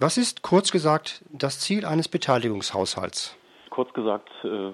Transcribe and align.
Was 0.00 0.16
ist 0.16 0.42
kurz 0.42 0.70
gesagt 0.70 1.24
das 1.32 1.58
Ziel 1.58 1.84
eines 1.84 2.06
Beteiligungshaushalts? 2.06 3.36
Kurz 3.68 3.92
gesagt, 3.94 4.30
äh, 4.44 4.70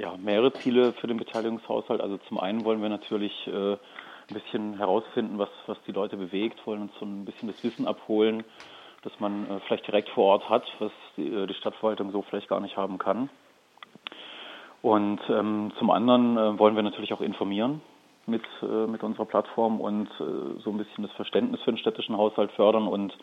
ja, 0.00 0.16
mehrere 0.16 0.52
Ziele 0.52 0.92
für 0.92 1.08
den 1.08 1.16
Beteiligungshaushalt. 1.16 2.00
Also 2.00 2.18
zum 2.28 2.38
einen 2.38 2.64
wollen 2.64 2.80
wir 2.80 2.88
natürlich 2.88 3.32
äh, 3.48 3.72
ein 3.72 3.78
bisschen 4.28 4.76
herausfinden, 4.78 5.38
was, 5.38 5.48
was 5.66 5.76
die 5.88 5.92
Leute 5.92 6.16
bewegt, 6.16 6.64
wollen 6.68 6.82
uns 6.82 6.92
so 7.00 7.04
ein 7.04 7.24
bisschen 7.24 7.48
das 7.50 7.64
Wissen 7.64 7.88
abholen, 7.88 8.44
dass 9.02 9.12
man 9.18 9.50
äh, 9.50 9.58
vielleicht 9.66 9.88
direkt 9.88 10.08
vor 10.10 10.26
Ort 10.26 10.48
hat, 10.48 10.66
was 10.78 10.92
die, 11.16 11.26
äh, 11.26 11.48
die 11.48 11.54
Stadtverwaltung 11.54 12.12
so 12.12 12.22
vielleicht 12.22 12.46
gar 12.46 12.60
nicht 12.60 12.76
haben 12.76 12.98
kann. 12.98 13.28
Und 14.82 15.20
ähm, 15.28 15.72
zum 15.80 15.90
anderen 15.90 16.36
äh, 16.36 16.58
wollen 16.60 16.76
wir 16.76 16.84
natürlich 16.84 17.12
auch 17.12 17.22
informieren 17.22 17.80
mit, 18.26 18.44
äh, 18.62 18.86
mit 18.86 19.02
unserer 19.02 19.26
Plattform 19.26 19.80
und 19.80 20.08
so 20.16 20.70
ein 20.70 20.78
bisschen 20.78 21.02
das 21.02 21.12
Verständnis 21.16 21.60
für 21.62 21.72
den 21.72 21.78
städtischen 21.78 22.16
Haushalt 22.16 22.52
fördern 22.52 22.86
und 22.86 23.16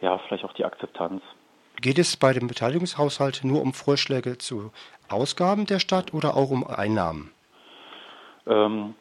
ja, 0.00 0.18
vielleicht 0.18 0.44
auch 0.44 0.52
die 0.52 0.64
Akzeptanz. 0.64 1.22
Geht 1.80 1.98
es 1.98 2.16
bei 2.16 2.32
dem 2.32 2.48
Beteiligungshaushalt 2.48 3.42
nur 3.44 3.62
um 3.62 3.72
Vorschläge 3.72 4.38
zu 4.38 4.72
Ausgaben 5.08 5.66
der 5.66 5.78
Stadt 5.78 6.14
oder 6.14 6.36
auch 6.36 6.50
um 6.50 6.66
Einnahmen? 6.66 7.32
Ähm, 8.46 8.94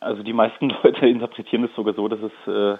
also 0.00 0.22
die 0.22 0.32
meisten 0.32 0.70
Leute 0.82 1.06
interpretieren 1.06 1.64
es 1.64 1.74
sogar 1.74 1.94
so, 1.94 2.08
dass 2.08 2.20
es 2.20 2.52
äh, 2.52 2.78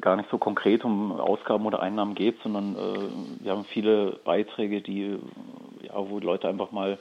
gar 0.00 0.16
nicht 0.16 0.30
so 0.30 0.38
konkret 0.38 0.84
um 0.84 1.12
Ausgaben 1.12 1.66
oder 1.66 1.82
Einnahmen 1.82 2.14
geht, 2.14 2.40
sondern 2.42 2.76
äh, 2.76 3.44
wir 3.44 3.52
haben 3.52 3.64
viele 3.64 4.20
Beiträge, 4.24 4.80
die 4.80 5.18
ja, 5.82 5.94
wo 5.96 6.18
Leute 6.20 6.48
einfach 6.48 6.70
mal 6.70 6.98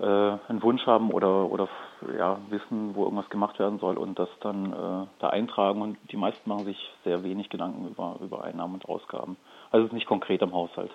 äh, 0.00 0.04
einen 0.04 0.62
Wunsch 0.62 0.84
haben 0.86 1.10
oder, 1.10 1.50
oder 1.50 1.68
ja, 2.16 2.38
wissen, 2.50 2.94
wo 2.94 3.04
irgendwas 3.04 3.28
gemacht 3.30 3.58
werden 3.58 3.78
soll 3.78 3.96
und 3.96 4.18
das 4.18 4.28
dann 4.40 4.72
äh, 4.72 5.06
da 5.18 5.30
eintragen. 5.30 5.82
Und 5.82 5.98
die 6.10 6.16
meisten 6.16 6.48
machen 6.48 6.64
sich 6.64 6.78
sehr 7.04 7.22
wenig 7.22 7.48
Gedanken 7.48 7.88
über, 7.88 8.16
über 8.20 8.44
Einnahmen 8.44 8.74
und 8.74 8.86
Ausgaben. 8.86 9.36
Also 9.70 9.84
es 9.84 9.90
ist 9.90 9.94
nicht 9.94 10.06
konkret 10.06 10.42
am 10.42 10.52
Haushalt. 10.52 10.90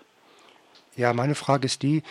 Ja, 0.95 1.13
meine 1.13 1.35
Frage 1.35 1.65
ist 1.65 1.83
die, 1.83 2.03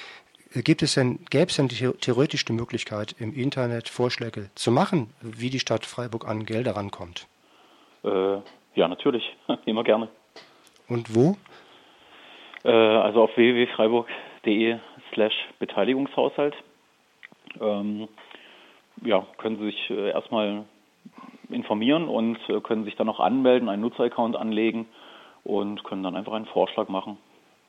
gibt 0.54 0.82
es 0.82 0.94
denn, 0.94 1.24
gäbe 1.30 1.46
es 1.46 1.56
denn 1.56 1.68
theoretisch 1.68 2.44
die 2.44 2.52
Möglichkeit, 2.52 3.14
im 3.18 3.34
Internet 3.34 3.88
Vorschläge 3.88 4.50
zu 4.54 4.70
machen, 4.70 5.12
wie 5.20 5.50
die 5.50 5.60
Stadt 5.60 5.86
Freiburg 5.86 6.26
an 6.26 6.44
Gelder 6.44 6.76
rankommt? 6.76 7.26
Äh, 8.04 8.38
ja, 8.74 8.88
natürlich. 8.88 9.36
Immer 9.66 9.84
gerne. 9.84 10.08
Und 10.88 11.14
wo? 11.14 11.36
Äh, 12.64 12.70
also 12.70 13.22
auf 13.22 13.36
www.freiburg.de 13.36 14.78
slash 15.12 15.34
Beteiligungshaushalt 15.58 16.54
ähm, 17.60 18.08
ja, 19.04 19.26
können 19.38 19.58
Sie 19.58 19.66
sich 19.66 19.90
äh, 19.90 20.10
erstmal 20.10 20.64
informieren 21.48 22.08
und 22.08 22.38
äh, 22.48 22.60
können 22.60 22.84
sich 22.84 22.96
dann 22.96 23.08
auch 23.08 23.20
anmelden, 23.20 23.68
einen 23.68 23.82
Nutzeraccount 23.82 24.36
anlegen 24.36 24.86
und 25.44 25.84
können 25.84 26.02
dann 26.02 26.16
einfach 26.16 26.32
einen 26.32 26.46
Vorschlag 26.46 26.88
machen. 26.88 27.16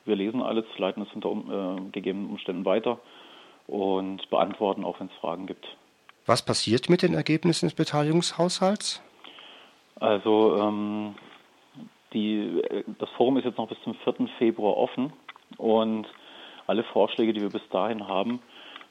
Wir 0.05 0.15
lesen 0.15 0.41
alles, 0.41 0.65
leiten 0.77 1.03
es 1.03 1.13
unter 1.13 1.29
äh, 1.29 1.81
gegebenen 1.91 2.29
Umständen 2.29 2.65
weiter 2.65 2.99
und 3.67 4.29
beantworten 4.29 4.83
auch, 4.83 4.99
wenn 4.99 5.07
es 5.07 5.13
Fragen 5.21 5.45
gibt. 5.45 5.65
Was 6.25 6.43
passiert 6.43 6.89
mit 6.89 7.01
den 7.01 7.13
Ergebnissen 7.13 7.67
des 7.67 7.75
Beteiligungshaushalts? 7.75 9.01
Also 9.99 10.57
ähm, 10.57 11.15
die, 12.13 12.61
das 12.99 13.09
Forum 13.11 13.37
ist 13.37 13.45
jetzt 13.45 13.57
noch 13.57 13.67
bis 13.67 13.81
zum 13.83 13.95
4. 13.95 14.27
Februar 14.37 14.77
offen 14.77 15.13
und 15.57 16.07
alle 16.67 16.83
Vorschläge, 16.83 17.33
die 17.33 17.41
wir 17.41 17.49
bis 17.49 17.67
dahin 17.71 18.07
haben, 18.07 18.41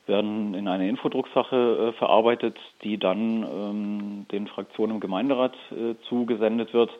werden 0.09 0.55
in 0.55 0.69
eine 0.69 0.89
Infodrucksache 0.89 1.91
äh, 1.91 1.93
verarbeitet, 1.99 2.57
die 2.83 2.99
dann 2.99 3.43
ähm, 3.43 4.27
den 4.33 4.47
Fraktionen 4.49 4.97
im 4.97 5.01
Gemeinderat 5.01 5.55
äh, 5.71 5.95
zugesendet 6.09 6.73
wird, 6.73 6.91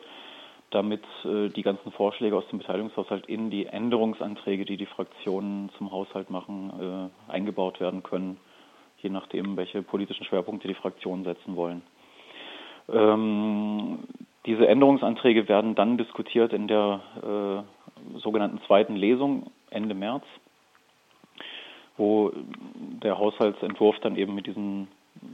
damit 0.71 1.03
äh, 1.25 1.49
die 1.49 1.63
ganzen 1.63 1.91
Vorschläge 1.91 2.37
aus 2.37 2.47
dem 2.49 2.59
Beteiligungshaushalt 2.59 3.25
in 3.27 3.49
die 3.49 3.65
Änderungsanträge, 3.65 4.65
die 4.65 4.77
die 4.77 4.85
Fraktionen 4.85 5.69
zum 5.77 5.91
Haushalt 5.91 6.29
machen, 6.29 7.11
äh, 7.27 7.31
eingebaut 7.31 7.79
werden 7.79 8.03
können, 8.03 8.37
je 8.99 9.09
nachdem, 9.09 9.57
welche 9.57 9.81
politischen 9.81 10.25
Schwerpunkte 10.25 10.67
die 10.67 10.75
Fraktionen 10.75 11.23
setzen 11.23 11.55
wollen. 11.55 11.81
Ähm, 12.91 13.99
diese 14.45 14.67
Änderungsanträge 14.67 15.47
werden 15.47 15.75
dann 15.75 15.97
diskutiert 15.97 16.53
in 16.53 16.67
der 16.67 17.01
äh, 18.15 18.19
sogenannten 18.19 18.61
zweiten 18.67 18.95
Lesung 18.95 19.51
Ende 19.69 19.93
März 19.93 20.23
wo 21.99 22.31
der 23.03 23.17
Haushaltsentwurf 23.17 23.97
dann 23.99 24.15
eben 24.15 24.33
mit 24.33 24.47
diesen, 24.47 24.87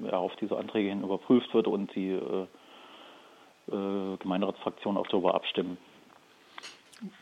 ja, 0.03 0.17
auf 0.17 0.35
diese 0.37 0.57
Anträge 0.57 0.89
hin 0.89 1.03
überprüft 1.03 1.53
wird 1.53 1.67
und 1.67 1.93
die 1.95 2.09
äh, 2.09 2.47
äh, 3.71 4.17
Gemeinderatsfraktionen 4.17 4.99
auch 4.99 5.07
darüber 5.07 5.35
abstimmen. 5.35 5.77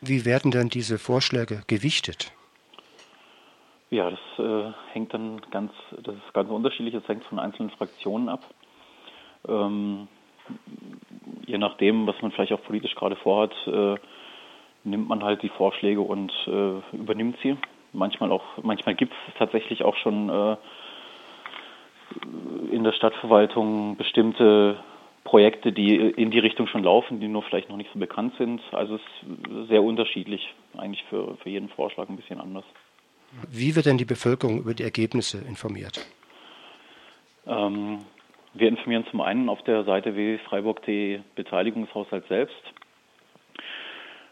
Wie 0.02 0.26
werden 0.26 0.52
denn 0.52 0.70
diese 0.70 0.98
Vorschläge 0.98 1.62
gewichtet? 1.68 2.32
Ja, 3.90 4.10
das 4.10 4.20
äh, 4.40 4.72
hängt 4.94 5.14
dann 5.14 5.42
ganz, 5.52 5.72
das 6.02 6.16
ist 6.16 6.34
ganz 6.34 6.50
unterschiedlich, 6.50 6.94
das 6.94 7.08
hängt 7.08 7.24
von 7.26 7.38
einzelnen 7.38 7.70
Fraktionen 7.72 8.30
ab. 8.30 8.42
Ähm, 9.48 10.08
je 11.46 11.58
nachdem, 11.58 12.08
was 12.08 12.20
man 12.22 12.32
vielleicht 12.32 12.54
auch 12.54 12.64
politisch 12.64 12.96
gerade 12.96 13.16
vorhat, 13.18 13.54
äh, 13.68 13.96
nimmt 14.84 15.10
man 15.10 15.24
halt 15.24 15.44
die 15.44 15.50
Vorschläge 15.50 16.02
und 16.02 16.32
äh, 16.48 16.96
übernimmt 16.96 17.38
sie 17.44 17.58
manchmal 17.94 18.32
auch, 18.32 18.44
manchmal 18.62 18.96
gibt 18.96 19.14
es 19.28 19.34
tatsächlich 19.38 19.84
auch 19.84 19.96
schon 19.98 20.30
äh, 20.30 20.58
in 22.72 22.84
der 22.84 22.92
Stadtverwaltung 22.94 23.96
bestimmte 23.96 24.78
Projekte, 25.24 25.72
die 25.72 25.96
in 25.96 26.32
die 26.32 26.40
Richtung 26.40 26.68
schon 26.68 26.84
laufen, 26.84 27.20
die 27.20 27.28
nur 27.28 27.44
vielleicht 27.44 27.70
noch 27.70 27.78
nicht 27.78 27.90
so 27.94 28.00
bekannt 28.00 28.34
sind. 28.38 28.62
Also 28.72 28.96
es 28.96 29.02
ist 29.02 29.70
sehr 29.70 29.82
unterschiedlich, 29.82 30.54
eigentlich 30.78 31.04
für, 31.10 31.38
für 31.38 31.50
jeden 31.50 31.70
Vorschlag 31.70 32.10
ein 32.10 32.18
bisschen 32.18 32.42
anders. 32.42 32.66
Wie 33.50 33.76
wird 33.76 33.86
denn 33.86 33.98
die 33.98 34.06
Bevölkerung 34.06 34.60
über 34.60 34.74
die 34.74 34.84
Ergebnisse 34.84 35.40
informiert? 35.40 36.06
Ähm, 37.48 38.00
wir 38.54 38.68
informieren 38.68 39.06
zum 39.10 39.22
einen 39.22 39.50
auf 39.50 39.64
der 39.64 39.84
Seite 39.86 40.16
www.freiburg.de 40.16 41.22
Beteiligungshaushalt 41.36 42.28
selbst. 42.28 42.62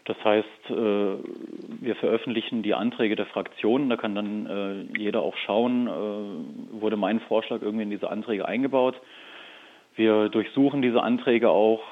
Das 0.04 0.16
heißt, 0.24 0.70
äh, 0.70 0.74
wir 0.74 1.94
veröffentlichen 1.96 2.62
die 2.62 2.74
Anträge 2.74 3.14
der 3.14 3.26
Fraktionen, 3.26 3.88
da 3.88 3.96
kann 3.96 4.14
dann 4.14 4.46
äh, 4.46 4.98
jeder 4.98 5.22
auch 5.22 5.36
schauen, 5.36 5.86
äh, 5.86 6.80
wurde 6.80 6.96
mein 6.96 7.20
Vorschlag 7.20 7.62
irgendwie 7.62 7.84
in 7.84 7.90
diese 7.90 8.10
Anträge 8.10 8.46
eingebaut. 8.46 8.96
Wir 9.94 10.30
durchsuchen 10.30 10.80
diese 10.80 11.02
Anträge 11.02 11.50
auch 11.50 11.82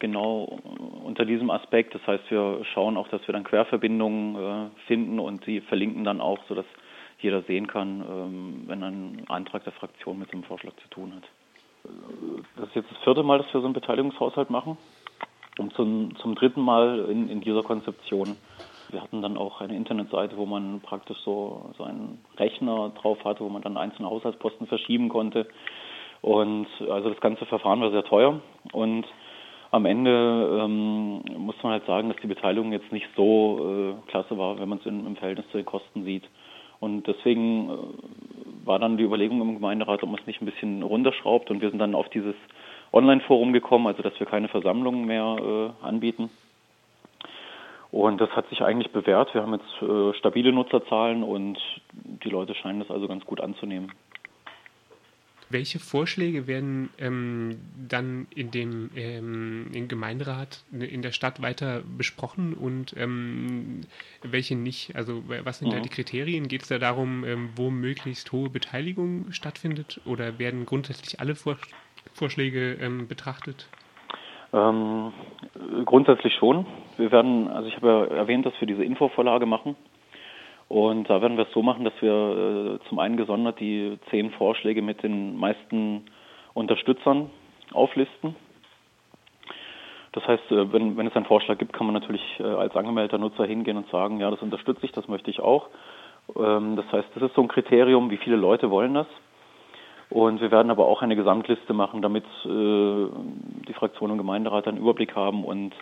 genau 0.00 0.58
unter 1.04 1.24
diesem 1.24 1.50
Aspekt. 1.50 1.94
Das 1.94 2.04
heißt, 2.04 2.28
wir 2.32 2.64
schauen 2.74 2.96
auch, 2.96 3.06
dass 3.06 3.24
wir 3.28 3.32
dann 3.32 3.44
Querverbindungen 3.44 4.72
finden 4.88 5.20
und 5.20 5.44
sie 5.44 5.60
verlinken 5.60 6.02
dann 6.02 6.20
auch, 6.20 6.40
sodass 6.48 6.66
jeder 7.20 7.42
sehen 7.42 7.68
kann, 7.68 8.00
ähm, 8.00 8.64
wenn 8.66 8.82
ein 8.82 9.22
Antrag 9.28 9.62
der 9.62 9.72
Fraktion 9.72 10.18
mit 10.18 10.32
dem 10.32 10.42
Vorschlag 10.42 10.72
zu 10.82 10.88
tun 10.88 11.12
hat. 11.14 11.22
Das 12.56 12.68
ist 12.70 12.74
jetzt 12.74 12.90
das 12.90 12.98
vierte 13.04 13.22
Mal, 13.22 13.38
dass 13.38 13.54
wir 13.54 13.60
so 13.60 13.66
einen 13.66 13.74
Beteiligungshaushalt 13.74 14.50
machen 14.50 14.76
und 15.58 15.72
zum, 15.74 16.16
zum 16.16 16.34
dritten 16.34 16.62
Mal 16.62 17.06
in, 17.10 17.28
in 17.28 17.40
dieser 17.40 17.62
Konzeption. 17.62 18.36
Wir 18.90 19.02
hatten 19.02 19.20
dann 19.20 19.36
auch 19.36 19.60
eine 19.60 19.76
Internetseite, 19.76 20.36
wo 20.36 20.46
man 20.46 20.80
praktisch 20.80 21.18
so, 21.24 21.70
so 21.76 21.84
einen 21.84 22.18
Rechner 22.38 22.90
drauf 23.00 23.22
hatte, 23.24 23.40
wo 23.44 23.48
man 23.48 23.62
dann 23.62 23.76
einzelne 23.76 24.08
Haushaltsposten 24.08 24.66
verschieben 24.66 25.08
konnte. 25.08 25.46
Und 26.22 26.66
also 26.88 27.10
das 27.10 27.20
ganze 27.20 27.44
Verfahren 27.46 27.80
war 27.80 27.90
sehr 27.90 28.04
teuer 28.04 28.40
und 28.72 29.06
am 29.70 29.84
Ende 29.84 30.60
ähm, 30.62 31.22
muss 31.36 31.62
man 31.62 31.72
halt 31.72 31.86
sagen, 31.86 32.08
dass 32.08 32.18
die 32.22 32.26
Beteiligung 32.26 32.72
jetzt 32.72 32.90
nicht 32.90 33.06
so 33.16 33.94
äh, 34.00 34.10
klasse 34.10 34.38
war, 34.38 34.58
wenn 34.58 34.68
man 34.68 34.78
es 34.78 34.86
im 34.86 35.16
Verhältnis 35.16 35.46
zu 35.50 35.58
den 35.58 35.66
Kosten 35.66 36.04
sieht. 36.04 36.24
Und 36.80 37.06
deswegen 37.06 37.70
äh, 37.70 37.76
war 38.64 38.78
dann 38.78 38.96
die 38.96 39.04
Überlegung 39.04 39.40
im 39.42 39.54
Gemeinderat, 39.54 40.02
ob 40.02 40.10
man 40.10 40.20
es 40.20 40.26
nicht 40.26 40.40
ein 40.40 40.46
bisschen 40.46 40.82
runterschraubt. 40.82 41.50
Und 41.50 41.60
wir 41.60 41.70
sind 41.70 41.80
dann 41.80 41.94
auf 41.94 42.08
dieses 42.08 42.34
Online-Forum 42.92 43.52
gekommen, 43.52 43.86
also 43.86 44.02
dass 44.02 44.18
wir 44.18 44.26
keine 44.26 44.48
Versammlungen 44.48 45.06
mehr 45.06 45.74
äh, 45.82 45.84
anbieten. 45.86 46.30
Und 47.90 48.20
das 48.20 48.30
hat 48.30 48.48
sich 48.50 48.62
eigentlich 48.62 48.92
bewährt. 48.92 49.32
Wir 49.34 49.42
haben 49.42 49.54
jetzt 49.54 49.82
äh, 49.82 50.12
stabile 50.18 50.52
Nutzerzahlen 50.52 51.22
und 51.22 51.58
die 51.92 52.28
Leute 52.28 52.54
scheinen 52.54 52.80
das 52.80 52.90
also 52.90 53.08
ganz 53.08 53.24
gut 53.24 53.40
anzunehmen. 53.40 53.92
Welche 55.50 55.78
Vorschläge 55.78 56.46
werden 56.46 56.90
ähm, 56.98 57.58
dann 57.88 58.26
in 58.34 58.50
dem 58.50 58.90
ähm, 58.94 59.70
im 59.72 59.88
Gemeinderat 59.88 60.62
in 60.70 61.00
der 61.00 61.12
Stadt 61.12 61.40
weiter 61.40 61.80
besprochen 61.96 62.52
und 62.52 62.94
ähm, 62.98 63.80
welche 64.20 64.56
nicht? 64.56 64.94
Also 64.94 65.22
was 65.26 65.60
sind 65.60 65.68
mhm. 65.68 65.72
da 65.72 65.80
die 65.80 65.88
Kriterien? 65.88 66.48
Geht 66.48 66.62
es 66.62 66.68
da 66.68 66.78
darum, 66.78 67.24
ähm, 67.24 67.48
wo 67.56 67.70
möglichst 67.70 68.30
hohe 68.30 68.50
Beteiligung 68.50 69.32
stattfindet 69.32 70.02
oder 70.04 70.38
werden 70.38 70.66
grundsätzlich 70.66 71.18
alle 71.18 71.34
Vorschläge 71.34 71.74
Vorschläge 72.14 72.74
ähm, 72.74 73.08
betrachtet? 73.08 73.68
Ähm, 74.52 75.12
grundsätzlich 75.84 76.34
schon. 76.34 76.66
Wir 76.96 77.12
werden, 77.12 77.48
also 77.48 77.68
ich 77.68 77.76
habe 77.76 77.88
ja 77.88 78.16
erwähnt, 78.16 78.46
dass 78.46 78.54
wir 78.60 78.66
diese 78.66 78.84
Infovorlage 78.84 79.46
machen. 79.46 79.76
Und 80.68 81.08
da 81.08 81.22
werden 81.22 81.36
wir 81.36 81.46
es 81.46 81.52
so 81.52 81.62
machen, 81.62 81.84
dass 81.84 81.94
wir 82.00 82.78
äh, 82.82 82.88
zum 82.88 82.98
einen 82.98 83.16
gesondert 83.16 83.58
die 83.58 83.98
zehn 84.10 84.30
Vorschläge 84.32 84.82
mit 84.82 85.02
den 85.02 85.36
meisten 85.36 86.04
Unterstützern 86.52 87.30
auflisten. 87.72 88.36
Das 90.12 90.26
heißt, 90.26 90.50
äh, 90.50 90.72
wenn, 90.72 90.96
wenn 90.96 91.06
es 91.06 91.16
einen 91.16 91.24
Vorschlag 91.26 91.58
gibt, 91.58 91.72
kann 91.72 91.86
man 91.86 91.94
natürlich 91.94 92.22
äh, 92.38 92.42
als 92.42 92.74
angemeldeter 92.76 93.18
Nutzer 93.18 93.46
hingehen 93.46 93.76
und 93.76 93.88
sagen, 93.90 94.20
ja, 94.20 94.30
das 94.30 94.42
unterstütze 94.42 94.84
ich, 94.84 94.92
das 94.92 95.08
möchte 95.08 95.30
ich 95.30 95.40
auch. 95.40 95.68
Ähm, 96.36 96.76
das 96.76 96.90
heißt, 96.92 97.08
das 97.14 97.22
ist 97.22 97.34
so 97.34 97.42
ein 97.42 97.48
Kriterium, 97.48 98.10
wie 98.10 98.18
viele 98.18 98.36
Leute 98.36 98.70
wollen 98.70 98.94
das. 98.94 99.06
Und 100.10 100.40
wir 100.40 100.50
werden 100.50 100.70
aber 100.70 100.86
auch 100.86 101.02
eine 101.02 101.16
Gesamtliste 101.16 101.74
machen, 101.74 102.00
damit 102.00 102.24
äh, 102.44 103.06
die 103.68 103.74
Fraktion 103.74 104.10
und 104.10 104.18
Gemeinderat 104.18 104.66
einen 104.66 104.78
Überblick 104.78 105.14
haben 105.14 105.44
und 105.44 105.74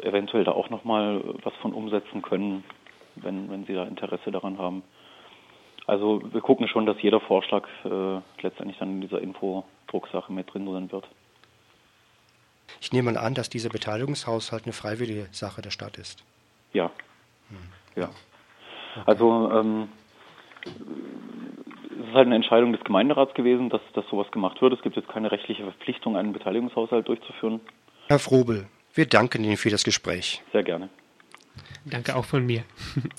eventuell 0.00 0.44
da 0.44 0.52
auch 0.52 0.70
nochmal 0.70 1.22
was 1.42 1.54
von 1.56 1.72
umsetzen 1.74 2.22
können, 2.22 2.64
wenn, 3.16 3.50
wenn 3.50 3.66
sie 3.66 3.74
da 3.74 3.84
Interesse 3.84 4.30
daran 4.30 4.58
haben. 4.58 4.82
Also 5.86 6.20
wir 6.32 6.40
gucken 6.40 6.66
schon, 6.66 6.86
dass 6.86 7.00
jeder 7.00 7.20
Vorschlag 7.20 7.68
äh, 7.84 8.20
letztendlich 8.40 8.78
dann 8.78 8.90
in 8.90 9.00
dieser 9.02 9.20
Infodrucksache 9.20 10.32
mit 10.32 10.52
drin 10.52 10.66
sein 10.72 10.90
wird. 10.90 11.06
Ich 12.80 12.92
nehme 12.92 13.12
mal 13.12 13.18
an, 13.18 13.34
dass 13.34 13.48
dieser 13.48 13.68
Beteiligungshaushalt 13.68 14.64
eine 14.64 14.72
freiwillige 14.72 15.28
Sache 15.30 15.62
der 15.62 15.70
Stadt 15.70 15.98
ist. 15.98 16.24
Ja. 16.72 16.90
Hm. 17.50 17.56
Ja. 17.94 18.04
Okay. 18.04 19.02
Also 19.06 19.50
ähm, 19.52 19.88
es 22.00 22.08
ist 22.08 22.14
halt 22.14 22.26
eine 22.26 22.36
Entscheidung 22.36 22.72
des 22.72 22.82
Gemeinderats 22.84 23.34
gewesen, 23.34 23.70
dass, 23.70 23.80
dass 23.94 24.06
sowas 24.08 24.30
gemacht 24.30 24.60
wird. 24.60 24.72
Es 24.72 24.82
gibt 24.82 24.96
jetzt 24.96 25.08
keine 25.08 25.30
rechtliche 25.30 25.62
Verpflichtung, 25.62 26.16
einen 26.16 26.32
Beteiligungshaushalt 26.32 27.08
durchzuführen. 27.08 27.60
Herr 28.08 28.18
Frobel, 28.18 28.66
wir 28.94 29.06
danken 29.06 29.44
Ihnen 29.44 29.56
für 29.56 29.70
das 29.70 29.84
Gespräch. 29.84 30.42
Sehr 30.52 30.62
gerne. 30.62 30.88
Danke 31.84 32.16
auch 32.16 32.24
von 32.24 32.44
mir. 32.44 32.64